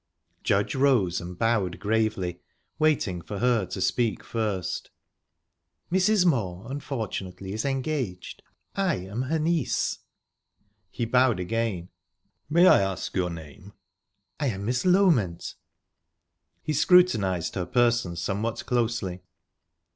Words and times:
Judge 0.43 0.73
rose 0.73 1.21
and 1.21 1.37
bowed 1.37 1.77
gravely, 1.79 2.39
waiting 2.79 3.21
for 3.21 3.37
her 3.37 3.67
to 3.67 3.79
speak 3.79 4.23
first. 4.23 4.89
"Mrs. 5.91 6.25
Moor 6.25 6.65
unfortunately 6.71 7.51
is 7.53 7.65
engaged. 7.65 8.41
I 8.75 8.95
am 8.95 9.21
her 9.21 9.37
niece." 9.37 9.99
He 10.89 11.05
bowed 11.05 11.39
again. 11.39 11.89
"May 12.49 12.65
I 12.65 12.81
ask 12.81 13.15
your 13.15 13.29
name?" 13.29 13.73
"I 14.39 14.47
am 14.47 14.65
Miss 14.65 14.85
Loment." 14.87 15.53
He 16.63 16.73
scrutinised 16.73 17.53
her 17.53 17.67
person 17.67 18.15
somewhat 18.15 18.65
closely. 18.65 19.21